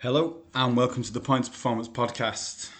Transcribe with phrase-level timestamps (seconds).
[0.00, 2.70] Hello, and welcome to the Points Performance Podcast.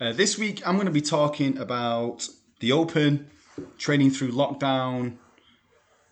[0.00, 2.26] Uh, this week, I'm going to be talking about
[2.58, 3.30] the Open,
[3.78, 5.18] training through lockdown,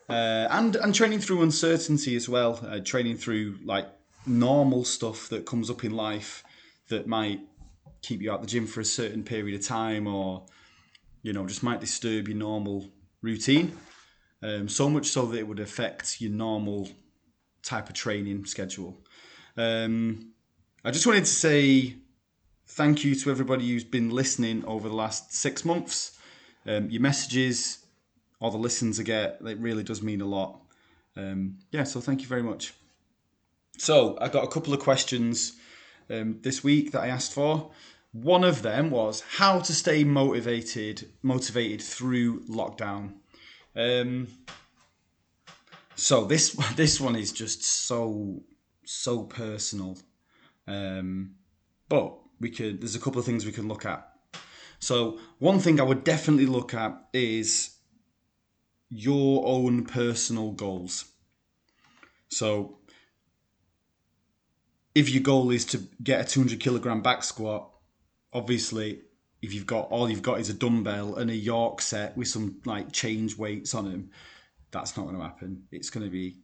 [0.08, 2.64] uh, and and training through uncertainty as well.
[2.64, 3.88] Uh, training through like
[4.24, 6.44] normal stuff that comes up in life
[6.90, 7.40] that might
[8.00, 10.46] keep you out the gym for a certain period of time, or
[11.22, 12.88] you know, just might disturb your normal
[13.20, 13.76] routine.
[14.44, 16.88] Um, so much so that it would affect your normal
[17.64, 18.96] type of training schedule.
[19.56, 20.32] Um,
[20.84, 21.94] I just wanted to say
[22.66, 26.18] thank you to everybody who's been listening over the last six months.
[26.66, 27.84] Um, your messages,
[28.40, 30.60] all the listens I get, it really does mean a lot.
[31.16, 32.74] Um, yeah, so thank you very much.
[33.78, 35.52] So I got a couple of questions
[36.10, 37.70] um, this week that I asked for.
[38.10, 43.12] One of them was how to stay motivated, motivated through lockdown.
[43.76, 44.26] Um,
[45.94, 48.42] so this this one is just so
[48.84, 49.96] so personal
[50.66, 51.34] um,
[51.88, 52.80] but we could.
[52.80, 54.08] There's a couple of things we can look at.
[54.78, 57.76] So one thing I would definitely look at is
[58.90, 61.04] your own personal goals.
[62.28, 62.78] So
[64.94, 67.70] if your goal is to get a 200 kilogram back squat,
[68.32, 69.02] obviously
[69.42, 72.60] if you've got all you've got is a dumbbell and a York set with some
[72.64, 74.10] like change weights on them,
[74.70, 75.64] that's not going to happen.
[75.72, 76.41] It's going to be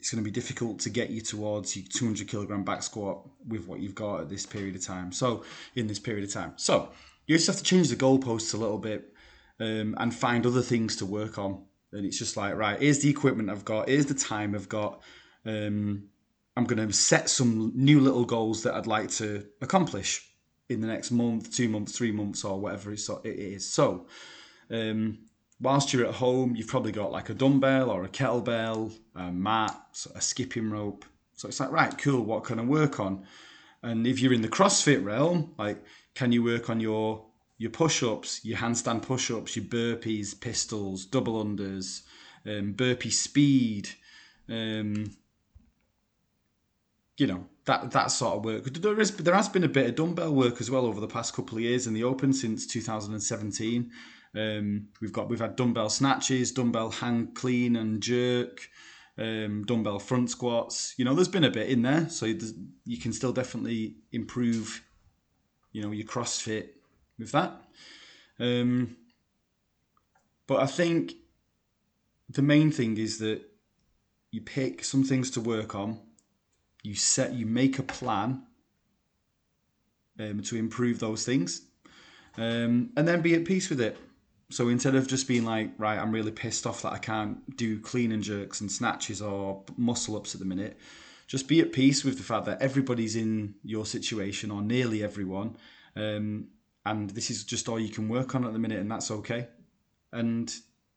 [0.00, 3.68] it's going to be difficult to get you towards your 200 kilogram back squat with
[3.68, 5.12] what you've got at this period of time.
[5.12, 5.44] So,
[5.76, 6.88] in this period of time, so
[7.26, 9.12] you just have to change the goalposts a little bit
[9.60, 11.62] um, and find other things to work on.
[11.92, 15.02] And it's just like, right, here's the equipment I've got, here's the time I've got.
[15.44, 16.08] Um,
[16.56, 20.26] I'm going to set some new little goals that I'd like to accomplish
[20.70, 23.70] in the next month, two months, three months, or whatever it is.
[23.70, 24.06] So,
[24.70, 25.18] um,
[25.60, 30.06] whilst you're at home, you've probably got like a dumbbell or a kettlebell, a mat,
[30.14, 31.04] a skipping rope.
[31.34, 33.24] So it's like, right, cool, what can I work on?
[33.82, 35.82] And if you're in the CrossFit realm, like,
[36.14, 42.02] can you work on your your push-ups, your handstand push-ups, your burpees, pistols, double unders,
[42.46, 43.90] um, burpee speed,
[44.48, 45.10] um,
[47.18, 48.64] you know that that sort of work.
[48.64, 51.34] There is there has been a bit of dumbbell work as well over the past
[51.34, 53.90] couple of years in the Open since 2017.
[54.36, 58.68] Um, we've got we've had dumbbell snatches, dumbbell hang clean and jerk,
[59.18, 60.94] um, dumbbell front squats.
[60.96, 64.84] You know, there's been a bit in there, so you can still definitely improve.
[65.72, 66.70] You know, your CrossFit
[67.18, 67.62] with that.
[68.40, 68.96] Um,
[70.48, 71.12] but I think
[72.28, 73.42] the main thing is that
[74.32, 76.00] you pick some things to work on.
[76.82, 78.42] You set, you make a plan
[80.18, 81.62] um, to improve those things,
[82.36, 83.96] um, and then be at peace with it.
[84.50, 87.78] So instead of just being like, right, I'm really pissed off that I can't do
[87.80, 90.76] clean and jerks and snatches or muscle ups at the minute,
[91.28, 95.56] just be at peace with the fact that everybody's in your situation or nearly everyone.
[95.94, 96.48] Um,
[96.84, 99.46] and this is just all you can work on at the minute, and that's okay.
[100.12, 100.52] And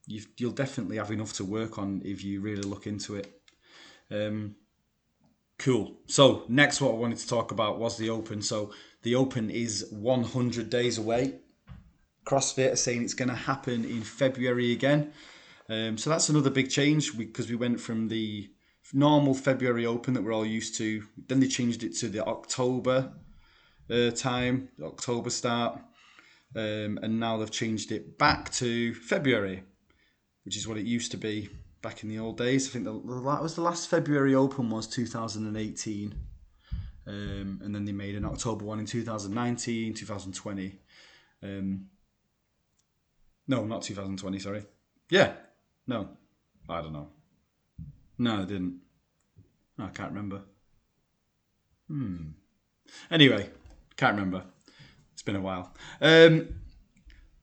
[0.08, 3.40] you will definitely have enough to work on if you really look into it.
[4.10, 4.56] Um,
[5.60, 6.00] cool.
[6.08, 8.42] So, next, what I wanted to talk about was the Open.
[8.42, 8.72] So,
[9.04, 11.36] the Open is 100 days away.
[12.26, 15.12] CrossFit are saying it's going to happen in February again.
[15.70, 18.50] Um, so that's another big change because we, we went from the
[18.94, 21.04] normal February Open that we're all used to.
[21.28, 23.14] Then they changed it to the October
[23.90, 25.80] uh, time, October start,
[26.56, 29.64] um, and now they've changed it back to February,
[30.46, 31.50] which is what it used to be
[31.82, 32.68] back in the old days.
[32.68, 36.14] I think the, that was the last February Open was 2018,
[37.06, 40.80] um, and then they made an October one in 2019, 2020.
[41.42, 41.88] Um,
[43.48, 44.66] no, not 2020, sorry.
[45.10, 45.34] Yeah.
[45.88, 46.10] No.
[46.70, 47.10] I don't know.
[48.18, 48.80] No, I didn't.
[49.78, 50.42] I can't remember.
[51.88, 52.30] Hmm.
[53.12, 53.50] Anyway,
[53.98, 54.44] can't remember.
[55.14, 55.74] It's been a while.
[56.02, 56.56] Um,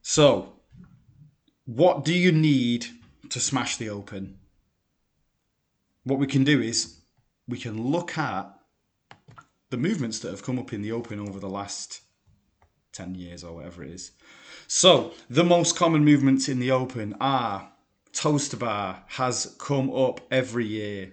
[0.02, 0.54] so,
[1.66, 2.86] what do you need
[3.28, 4.38] to smash the open?
[6.04, 7.00] What we can do is
[7.46, 8.54] we can look at
[9.70, 12.00] the movements that have come up in the open over the last
[12.92, 14.12] 10 years or whatever it is.
[14.72, 17.72] So, the most common movements in the open are
[18.12, 21.12] toes to bar has come up every year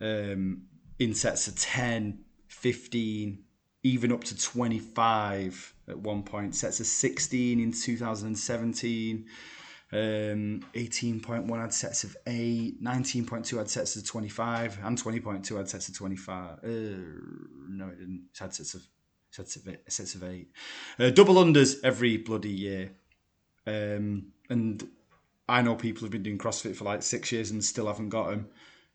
[0.00, 0.62] um,
[1.00, 3.42] in sets of 10, 15,
[3.82, 6.54] even up to 25 at one point.
[6.54, 9.26] Sets of 16 in 2017.
[9.90, 9.98] Um,
[10.74, 15.96] 18.1 had sets of 8, 19.2 had sets of 25, and 20.2 had sets of
[15.96, 16.58] 25.
[16.62, 16.68] Uh,
[17.68, 18.28] no, it didn't.
[18.32, 18.86] It had sets of
[19.30, 20.50] sets of eight, sets of eight.
[20.98, 22.90] Uh, double unders every bloody year.
[23.66, 24.86] Um, and
[25.48, 28.30] I know people have been doing CrossFit for like six years and still haven't got
[28.30, 28.48] them,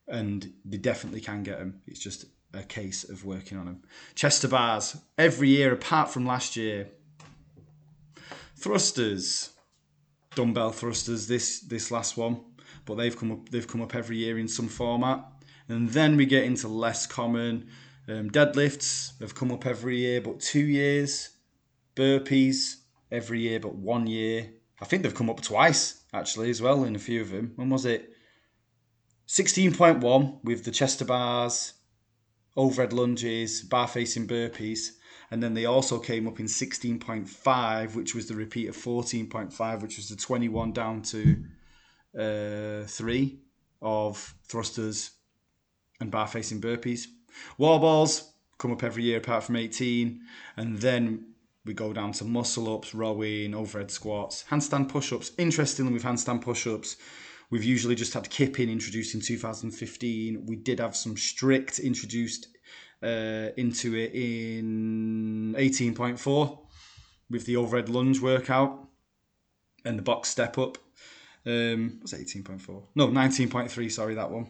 [0.07, 1.81] and they definitely can get them.
[1.87, 3.81] It's just a case of working on them.
[4.15, 6.89] Chest to bars every year apart from last year.
[8.55, 9.49] Thrusters,
[10.35, 11.27] dumbbell thrusters.
[11.27, 12.41] This this last one,
[12.85, 15.25] but they've come up they've come up every year in some format.
[15.69, 17.69] And then we get into less common
[18.07, 19.19] um, deadlifts.
[19.19, 21.29] Have come up every year, but two years.
[21.95, 22.77] Burpees
[23.11, 24.49] every year, but one year.
[24.81, 27.53] I think they've come up twice actually as well in a few of them.
[27.55, 28.09] When was it?
[29.27, 31.73] 16.1 with the chest to bars,
[32.55, 34.89] overhead lunges, bar facing burpees.
[35.31, 39.97] And then they also came up in 16.5, which was the repeat of 14.5, which
[39.97, 41.43] was the 21 down to
[42.19, 43.39] uh, 3
[43.81, 45.11] of thrusters
[45.99, 47.05] and bar facing burpees.
[47.57, 50.21] Wall balls come up every year apart from 18.
[50.57, 51.33] And then
[51.65, 55.31] we go down to muscle ups, rowing, overhead squats, handstand push ups.
[55.37, 56.97] Interestingly, with handstand push ups,
[57.49, 60.45] we've usually just had kipping introduced in 2015.
[60.45, 62.47] We did have some strict introduced
[63.01, 66.59] uh, into it in 18.4
[67.29, 68.87] with the overhead lunge workout
[69.85, 70.77] and the box step up.
[71.45, 72.83] Um, was 18.4?
[72.95, 73.91] No, 19.3.
[73.91, 74.49] Sorry, that one.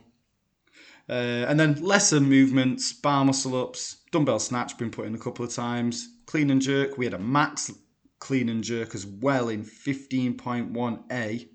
[1.10, 5.44] Uh, and then lesser movements, bar muscle ups, dumbbell snatch, been put in a couple
[5.44, 6.08] of times.
[6.26, 7.72] Clean and jerk, we had a max
[8.20, 11.48] clean and jerk as well in 15.1a.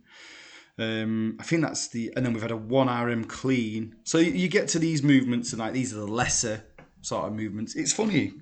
[0.78, 3.96] Um, I think that's the, and then we've had a one RM clean.
[4.04, 6.64] So you get to these movements and like these are the lesser
[7.00, 7.74] sort of movements.
[7.74, 8.34] It's funny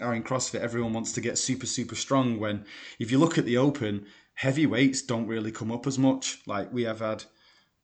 [0.00, 2.64] how in CrossFit everyone wants to get super super strong when
[2.98, 6.38] if you look at the open, heavy weights don't really come up as much.
[6.46, 7.24] Like we have had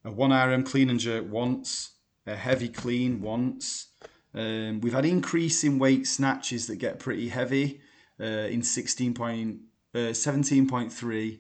[0.05, 1.93] a one RM clean and jerk once,
[2.31, 3.89] a heavy clean once.
[4.35, 7.81] Um, we've had increasing weight snatches that get pretty heavy
[8.21, 9.61] uh, in 16 point,
[9.95, 11.39] uh, 17.3.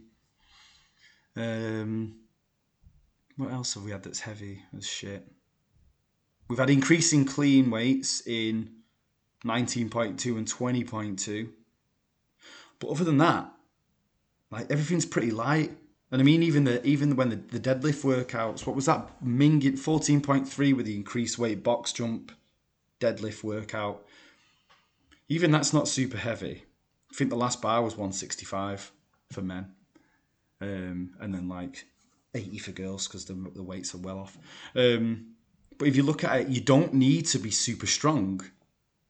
[1.37, 2.17] Um,
[3.37, 5.27] what else have we had that's heavy as shit?
[6.49, 8.71] We've had increasing clean weights in
[9.45, 11.49] 19.2 and 20.2.
[12.81, 13.53] But other than that,
[14.51, 15.71] like everything's pretty light.
[16.11, 19.23] And I mean, even the even when the, the deadlift workouts, what was that?
[19.23, 22.33] Ming 14.3 with the increased weight box jump
[23.01, 24.05] deadlift workout.
[25.29, 26.65] Even that's not super heavy.
[27.11, 28.93] I think the last bar was 165
[29.33, 29.73] for men.
[30.61, 31.87] Um, and then like
[32.35, 34.37] 80 for girls because the, the weights are well off.
[34.75, 35.35] Um,
[35.79, 38.43] but if you look at it, you don't need to be super strong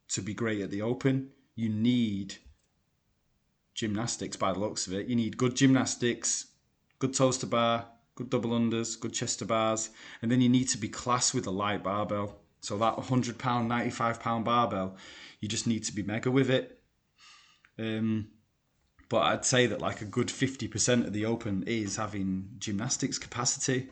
[0.08, 1.30] to be great at the open.
[1.56, 2.36] You need
[3.74, 5.06] gymnastics by the looks of it.
[5.06, 6.46] You need good gymnastics,
[7.00, 9.90] good toes to bar, good double unders, good chest to bars,
[10.22, 12.36] and then you need to be class with a light barbell.
[12.60, 14.96] So that 100 pound, 95 pound barbell,
[15.40, 16.80] you just need to be mega with it.
[17.78, 18.28] Um,
[19.08, 23.88] but I'd say that like a good 50% of the open is having gymnastics capacity.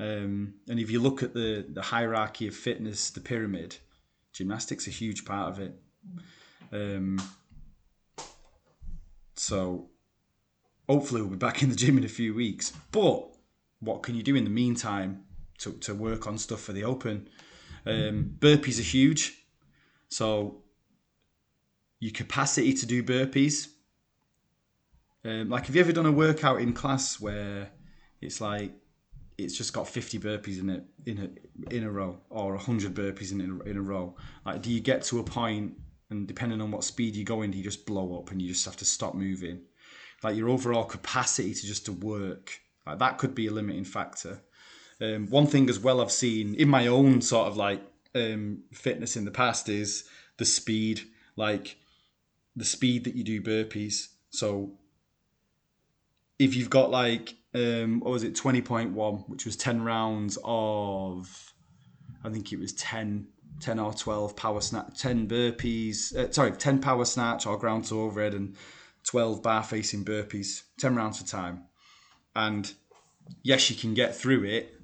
[0.00, 3.76] Um, and if you look at the, the hierarchy of fitness, the pyramid,
[4.32, 5.74] gymnastics a huge part of it.
[6.72, 7.20] Um,
[9.34, 9.90] so
[10.88, 12.72] hopefully we'll be back in the gym in a few weeks.
[12.92, 13.28] But
[13.80, 15.24] what can you do in the meantime
[15.58, 17.28] to, to work on stuff for the open?
[17.84, 19.44] Um, burpees are huge.
[20.08, 20.62] So
[22.00, 23.68] your capacity to do burpees.
[25.24, 27.70] Um, like, have you ever done a workout in class where
[28.20, 28.72] it's like
[29.38, 33.32] it's just got 50 burpees in it in a in a row or 100 burpees
[33.32, 35.74] in a, in a row like do you get to a point
[36.10, 38.64] and depending on what speed you're going do you just blow up and you just
[38.64, 39.60] have to stop moving
[40.26, 42.58] like your overall capacity to just to work.
[42.84, 44.42] Like that could be a limiting factor.
[45.00, 47.82] Um, one thing as well i've seen in my own sort of like
[48.14, 51.02] um, fitness in the past is the speed
[51.36, 51.76] like
[52.56, 54.08] the speed that you do burpees.
[54.30, 54.72] So
[56.38, 61.54] if you've got like um, what was it, 20.1, which was 10 rounds of,
[62.24, 63.28] I think it was 10,
[63.60, 68.00] 10 or 12 power snatch, 10 burpees, uh, sorry, 10 power snatch or ground to
[68.00, 68.56] overhead and
[69.06, 71.64] 12 bar facing burpees, 10 rounds for time.
[72.34, 72.72] And
[73.42, 74.74] yes, you can get through it,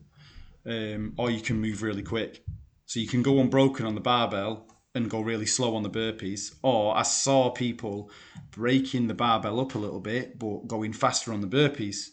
[0.66, 2.44] um, or you can move really quick.
[2.86, 6.54] So you can go unbroken on the barbell and go really slow on the burpees.
[6.62, 8.10] Or I saw people
[8.50, 12.08] breaking the barbell up a little bit, but going faster on the burpees.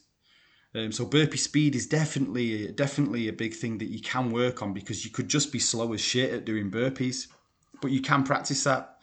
[0.76, 4.72] Um, so burpee speed is definitely definitely a big thing that you can work on
[4.72, 7.28] because you could just be slow as shit at doing burpees,
[7.82, 8.98] but you can practice that.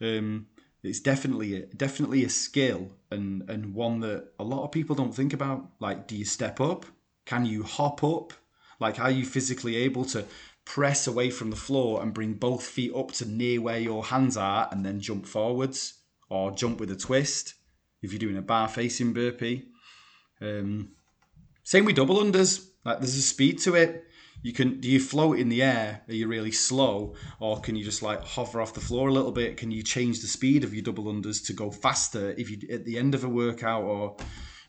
[0.00, 0.46] Um,
[0.82, 5.14] it's definitely a, definitely a skill and and one that a lot of people don't
[5.14, 5.70] think about.
[5.80, 6.86] Like, do you step up?
[7.26, 8.32] Can you hop up?
[8.80, 10.24] Like, are you physically able to
[10.64, 14.36] press away from the floor and bring both feet up to near where your hands
[14.36, 15.94] are and then jump forwards
[16.28, 17.54] or jump with a twist
[18.02, 19.64] if you're doing a bar facing burpee?
[20.40, 20.92] Um,
[21.64, 22.68] same with double unders.
[22.84, 24.04] Like there's a speed to it.
[24.42, 26.02] You can do you float in the air?
[26.08, 29.32] Are you really slow, or can you just like hover off the floor a little
[29.32, 29.56] bit?
[29.56, 32.84] Can you change the speed of your double unders to go faster if you at
[32.84, 34.16] the end of a workout, or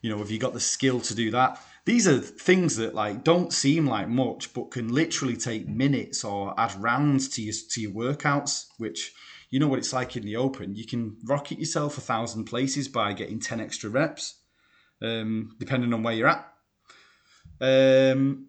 [0.02, 1.62] you know, have you got the skill to do that?
[1.86, 6.60] These are things that like don't seem like much, but can literally take minutes or
[6.60, 8.68] add rounds to your to your workouts.
[8.78, 9.14] Which
[9.50, 10.76] you know what it's like in the open.
[10.76, 14.36] You can rocket yourself a thousand places by getting ten extra reps,
[15.02, 16.46] um, depending on where you're at.
[17.62, 18.49] Um,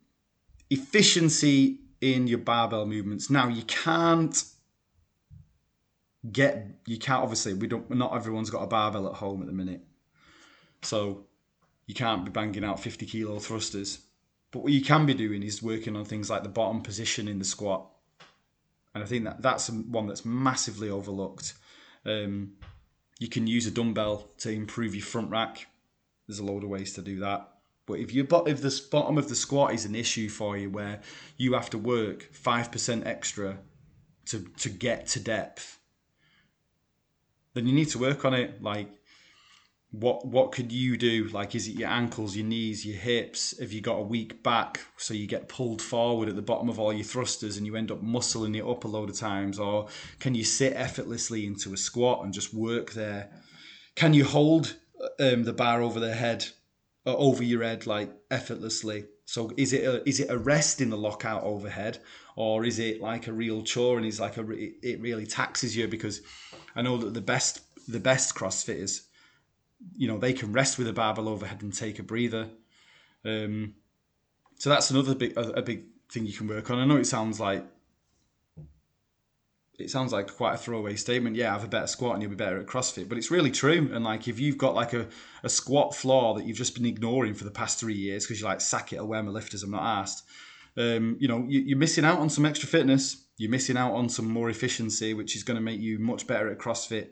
[0.70, 3.28] efficiency in your barbell movements.
[3.30, 4.42] Now you can't
[6.30, 9.52] get you can't obviously we don't not everyone's got a barbell at home at the
[9.52, 9.82] minute.
[10.82, 11.26] So
[11.86, 14.00] you can't be banging out 50 kilo thrusters.
[14.52, 17.38] But what you can be doing is working on things like the bottom position in
[17.38, 17.86] the squat.
[18.94, 21.54] And I think that that's one that's massively overlooked.
[22.04, 22.54] Um,
[23.18, 25.66] you can use a dumbbell to improve your front rack.
[26.26, 27.48] There's a load of ways to do that.
[27.90, 31.00] But if you if the bottom of the squat is an issue for you, where
[31.36, 33.58] you have to work five percent extra
[34.26, 35.78] to to get to depth,
[37.54, 38.62] then you need to work on it.
[38.62, 38.88] Like,
[39.90, 41.28] what what could you do?
[41.32, 43.58] Like, is it your ankles, your knees, your hips?
[43.58, 46.78] Have you got a weak back, so you get pulled forward at the bottom of
[46.78, 49.58] all your thrusters, and you end up muscling it up a load of times?
[49.58, 49.88] Or
[50.20, 53.30] can you sit effortlessly into a squat and just work there?
[53.96, 54.76] Can you hold
[55.18, 56.46] um, the bar over the head
[57.06, 59.06] over your head like effortlessly.
[59.24, 61.98] So is it a, is it a rest in the lockout overhead,
[62.36, 64.44] or is it like a real chore and is like a
[64.82, 66.20] it really taxes you because
[66.74, 69.02] I know that the best the best CrossFitters,
[69.96, 72.50] you know, they can rest with a barbell overhead and take a breather.
[73.24, 73.74] Um,
[74.58, 76.78] so that's another big a, a big thing you can work on.
[76.78, 77.64] I know it sounds like
[79.80, 81.36] it sounds like quite a throwaway statement.
[81.36, 83.90] Yeah, have a better squat and you'll be better at CrossFit, but it's really true.
[83.92, 85.08] And like if you've got like a,
[85.42, 88.48] a squat flaw that you've just been ignoring for the past three years because you're
[88.48, 90.24] like sack it or wear my lifters, I'm not asked.
[90.76, 93.24] Um, you know, you, are missing out on some extra fitness.
[93.36, 96.50] You're missing out on some more efficiency, which is going to make you much better
[96.50, 97.08] at CrossFit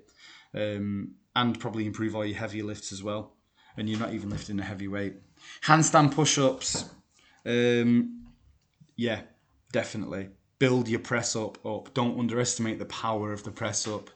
[0.54, 3.34] um, and probably improve all your heavier lifts as well.
[3.76, 5.14] And you're not even lifting a heavy weight.
[5.64, 6.84] Handstand push-ups.
[7.46, 8.26] Um,
[8.96, 9.20] yeah,
[9.72, 11.94] definitely build your press up up.
[11.94, 14.10] Don't underestimate the power of the press up.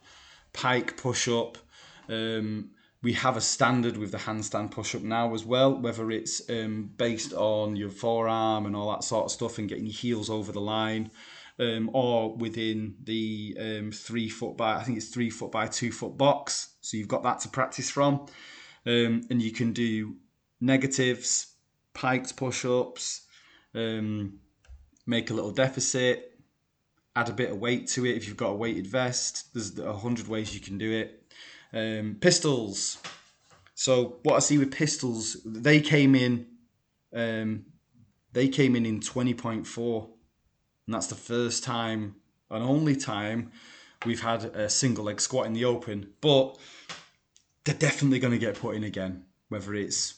[0.53, 1.59] Pike push up.
[2.09, 2.71] Um,
[3.03, 6.91] we have a standard with the handstand push up now as well, whether it's um,
[6.97, 10.53] based on your forearm and all that sort of stuff and getting your heels over
[10.53, 11.11] the line.
[11.59, 15.93] Um, or within the um, three foot by I think it's three foot by two
[15.93, 16.71] foot box.
[16.81, 18.27] So you've got that to practice from,
[18.87, 20.17] um, and you can do
[20.61, 21.53] negatives,
[21.93, 23.27] piked push ups,
[23.75, 24.39] um,
[25.07, 26.32] make a little deficit,
[27.15, 29.53] add a bit of weight to it if you've got a weighted vest.
[29.53, 31.23] There's a hundred ways you can do it.
[31.73, 32.99] Um, pistols.
[33.75, 36.47] So what I see with pistols, they came in,
[37.15, 37.65] um,
[38.33, 40.09] they came in in twenty point four,
[40.87, 42.17] and that's the first time
[42.53, 43.51] and only time
[44.05, 46.13] we've had a single leg squat in the open.
[46.21, 46.59] But
[47.65, 50.15] they're definitely going to get put in again, whether it's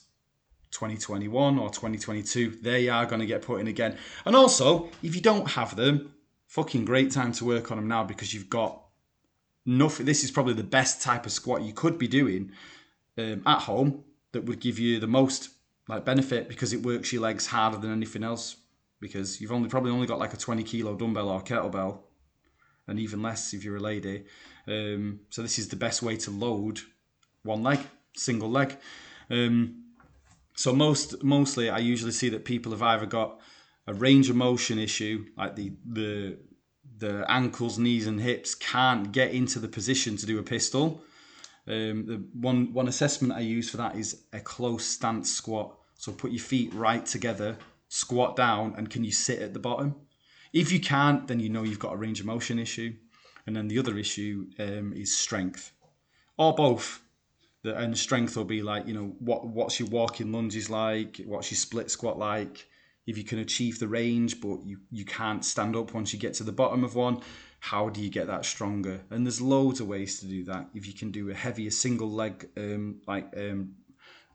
[0.72, 2.58] 2021 or 2022.
[2.62, 3.96] They are going to get put in again.
[4.24, 6.13] And also, if you don't have them,
[6.54, 8.80] fucking great time to work on them now because you've got
[9.66, 10.06] nothing.
[10.06, 12.52] This is probably the best type of squat you could be doing
[13.18, 15.48] um, at home that would give you the most
[15.88, 18.56] like benefit because it works your legs harder than anything else.
[19.00, 21.98] Because you've only probably only got like a 20 kilo dumbbell or kettlebell,
[22.86, 24.24] and even less if you're a lady.
[24.68, 26.80] Um, so this is the best way to load
[27.42, 27.80] one leg,
[28.16, 28.78] single leg.
[29.28, 29.86] Um,
[30.54, 33.40] so most mostly, I usually see that people have either got
[33.86, 36.38] a range of motion issue, like the the
[36.98, 41.02] the ankles, knees, and hips can't get into the position to do a pistol.
[41.66, 45.76] Um, the one one assessment I use for that is a close stance squat.
[45.96, 47.56] So put your feet right together,
[47.88, 49.94] squat down, and can you sit at the bottom?
[50.52, 52.94] If you can't, then you know you've got a range of motion issue.
[53.46, 55.72] And then the other issue um, is strength,
[56.38, 57.00] or both.
[57.64, 61.20] And strength will be like, you know, what what's your walking lunges like?
[61.24, 62.66] What's your split squat like?
[63.06, 66.34] If you can achieve the range but you, you can't stand up once you get
[66.34, 67.20] to the bottom of one
[67.64, 69.00] how do you get that stronger?
[69.08, 70.68] And there's loads of ways to do that.
[70.74, 73.76] If you can do a heavier single leg um, like um,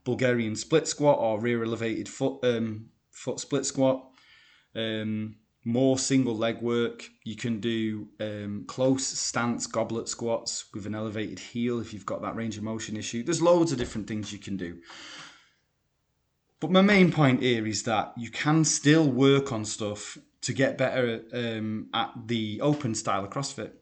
[0.02, 4.04] bulgarian split squat or rear elevated foot um, foot split squat
[4.74, 10.96] um, more single leg work you can do um, close stance goblet squats with an
[10.96, 13.22] elevated heel if you've got that range of motion issue.
[13.22, 14.78] There's loads of different things you can do
[16.60, 20.78] but my main point here is that you can still work on stuff to get
[20.78, 23.72] better um, at the open style of CrossFit.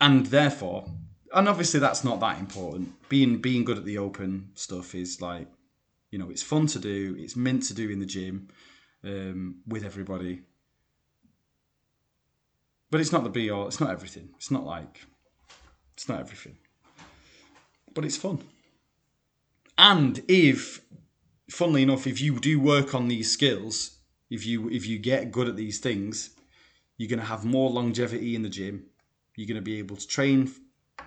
[0.00, 0.90] And therefore,
[1.34, 3.08] and obviously that's not that important.
[3.08, 5.48] Being being good at the open stuff is like,
[6.10, 7.16] you know, it's fun to do.
[7.18, 8.48] It's meant to do in the gym.
[9.04, 10.42] um, with everybody.
[12.90, 13.66] But it's not the be all.
[13.66, 14.30] It's not everything.
[14.36, 15.06] It's not like
[15.94, 16.56] it's not everything.
[17.94, 18.42] But it's fun.
[19.78, 20.82] And if,
[21.48, 25.48] funnily enough, if you do work on these skills, if you if you get good
[25.48, 26.30] at these things,
[26.98, 28.86] you're going to have more longevity in the gym.
[29.36, 30.50] You're going to be able to train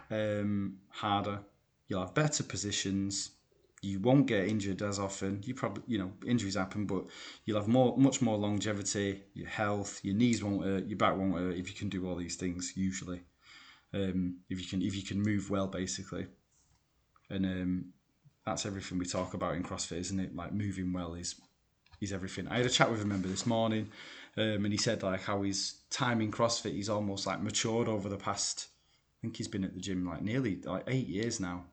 [0.09, 1.39] um, harder.
[1.89, 3.31] You'll have better positions.
[3.81, 5.41] You won't get injured as often.
[5.43, 7.07] You probably, you know, injuries happen, but
[7.43, 9.23] you'll have more, much more longevity.
[9.33, 12.15] Your health, your knees won't hurt, your back won't hurt if you can do all
[12.15, 12.73] these things.
[12.75, 13.21] Usually,
[13.93, 16.27] um, if you can, if you can move well, basically,
[17.29, 17.85] and um,
[18.45, 20.35] that's everything we talk about in CrossFit, isn't it?
[20.35, 21.35] Like moving well is
[21.99, 22.47] is everything.
[22.47, 23.89] I had a chat with a member this morning,
[24.35, 28.09] um, and he said like how his time in CrossFit he's almost like matured over
[28.09, 28.67] the past.
[29.19, 31.65] I think he's been at the gym like nearly like eight years now,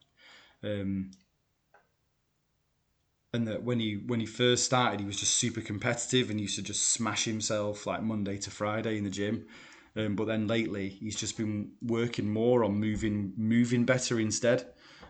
[0.63, 1.13] um,
[3.33, 6.57] and that when he when he first started he was just super competitive and used
[6.57, 9.47] to just smash himself like Monday to Friday in the gym.
[9.97, 14.67] Um, but then lately he's just been working more on moving moving better instead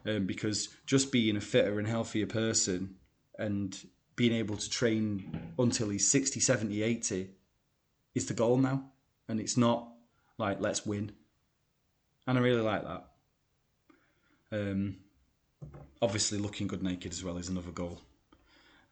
[0.08, 2.96] um, because just being a fitter and healthier person
[3.38, 3.78] and
[4.16, 7.30] being able to train until he's 60, 70, 80
[8.14, 8.84] is the goal now.
[9.28, 9.88] And it's not
[10.38, 11.12] like, let's win.
[12.26, 13.04] And I really like that.
[14.50, 14.96] Um,
[16.00, 18.00] obviously, looking good naked as well is another goal.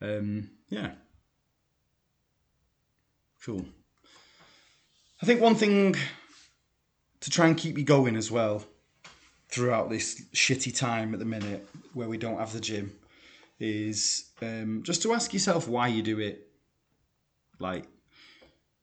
[0.02, 0.92] Um, yeah.
[3.42, 3.64] Cool.
[5.23, 5.96] I think one thing
[7.20, 8.64] to try and keep you going as well
[9.49, 12.93] throughout this shitty time at the minute where we don't have the gym
[13.59, 16.49] is um, just to ask yourself why you do it.
[17.59, 17.85] Like,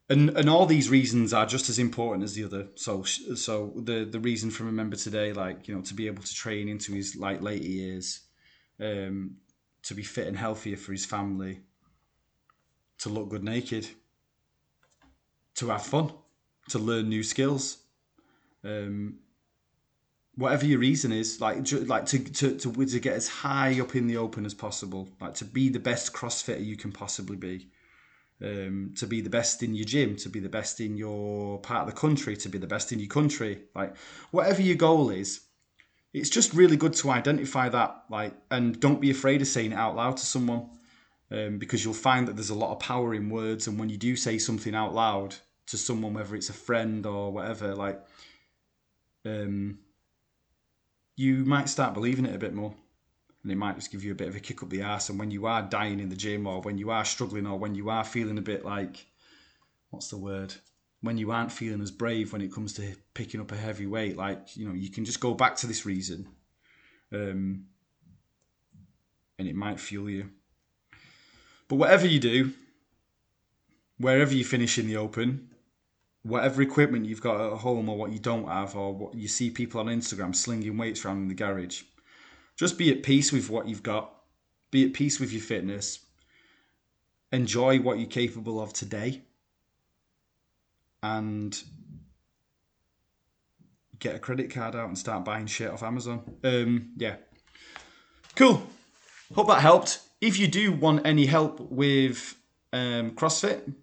[0.09, 2.67] and and all these reasons are just as important as the other.
[2.75, 6.33] So so the the reason from remember today, like you know, to be able to
[6.33, 8.21] train into his like later years,
[8.79, 9.37] um,
[9.83, 11.61] to be fit and healthier for his family,
[12.99, 13.87] to look good naked,
[15.55, 16.11] to have fun,
[16.69, 17.77] to learn new skills.
[18.63, 19.19] Um,
[20.35, 24.07] whatever your reason is, like like to, to to to get as high up in
[24.07, 27.69] the open as possible, like to be the best CrossFitter you can possibly be,
[28.41, 31.87] um, to be the best in your gym, to be the best in your part
[31.87, 33.95] of the country, to be the best in your country, like
[34.31, 35.41] whatever your goal is.
[36.13, 39.79] It's just really good to identify that, like, and don't be afraid of saying it
[39.79, 40.69] out loud to someone,
[41.31, 43.97] um, because you'll find that there's a lot of power in words, and when you
[43.97, 47.99] do say something out loud to someone, whether it's a friend or whatever, like,
[49.25, 49.79] um,
[51.15, 52.73] you might start believing it a bit more.
[53.43, 55.09] And it might just give you a bit of a kick up the ass.
[55.09, 57.75] And when you are dying in the gym, or when you are struggling, or when
[57.75, 59.05] you are feeling a bit like,
[59.89, 60.53] what's the word?
[61.01, 64.15] When you aren't feeling as brave when it comes to picking up a heavy weight,
[64.15, 66.27] like, you know, you can just go back to this reason.
[67.11, 67.65] Um,
[69.37, 70.29] and it might fuel you.
[71.67, 72.53] But whatever you do,
[73.97, 75.49] wherever you finish in the open,
[76.23, 79.49] whatever equipment you've got at home or what you don't have or what you see
[79.49, 81.83] people on Instagram slinging weights around in the garage,
[82.55, 84.13] just be at peace with what you've got.
[84.71, 85.99] Be at peace with your fitness.
[87.31, 89.23] Enjoy what you're capable of today.
[91.01, 91.61] And
[93.99, 96.23] get a credit card out and start buying shit off Amazon.
[96.43, 97.15] Um, yeah.
[98.35, 98.65] Cool.
[99.35, 99.99] Hope that helped.
[100.21, 102.35] If you do want any help with
[102.71, 103.73] um, CrossFit,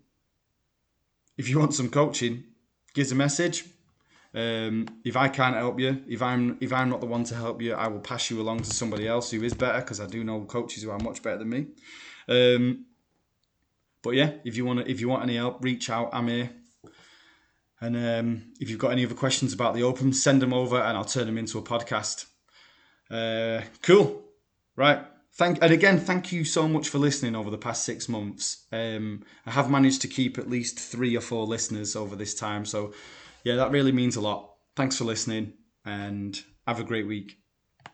[1.41, 2.45] if you want some coaching,
[2.93, 3.65] give us a message.
[4.35, 7.63] Um, if I can't help you, if I'm if I'm not the one to help
[7.63, 10.23] you, I will pass you along to somebody else who is better because I do
[10.23, 11.67] know coaches who are much better than me.
[12.29, 12.85] Um,
[14.03, 16.11] but yeah, if you want if you want any help, reach out.
[16.13, 16.51] I'm here.
[17.81, 20.95] And um, if you've got any other questions about the Open, send them over and
[20.95, 22.27] I'll turn them into a podcast.
[23.11, 24.23] Uh, cool.
[24.77, 25.03] Right.
[25.35, 28.67] Thank and again, thank you so much for listening over the past six months.
[28.73, 32.65] Um, I have managed to keep at least three or four listeners over this time,
[32.67, 32.93] so
[33.45, 34.55] yeah, that really means a lot.
[34.77, 37.40] Thanks for listening, and have a great week.